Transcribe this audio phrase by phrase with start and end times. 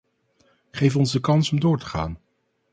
[0.71, 2.19] Geef ons de kans om door te gaan.